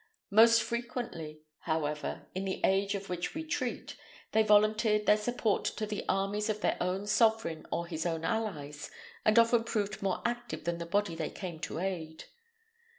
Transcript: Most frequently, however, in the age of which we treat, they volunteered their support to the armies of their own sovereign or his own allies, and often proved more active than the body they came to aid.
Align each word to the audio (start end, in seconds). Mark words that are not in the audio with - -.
Most 0.31 0.63
frequently, 0.63 1.41
however, 1.59 2.25
in 2.33 2.43
the 2.43 2.59
age 2.63 2.95
of 2.95 3.07
which 3.07 3.35
we 3.35 3.43
treat, 3.43 3.95
they 4.31 4.41
volunteered 4.41 5.05
their 5.05 5.15
support 5.15 5.63
to 5.77 5.85
the 5.85 6.03
armies 6.09 6.49
of 6.49 6.61
their 6.61 6.75
own 6.81 7.05
sovereign 7.05 7.67
or 7.71 7.85
his 7.85 8.03
own 8.03 8.25
allies, 8.25 8.89
and 9.23 9.37
often 9.37 9.63
proved 9.63 10.01
more 10.01 10.23
active 10.25 10.63
than 10.63 10.79
the 10.79 10.87
body 10.87 11.13
they 11.13 11.29
came 11.29 11.59
to 11.59 11.77
aid. 11.77 12.23